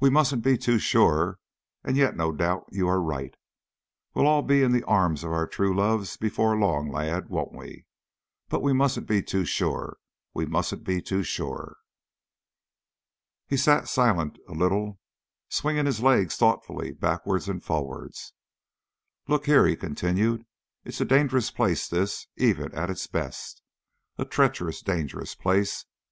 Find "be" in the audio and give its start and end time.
0.42-0.58, 4.42-4.64, 9.06-9.22, 10.82-11.00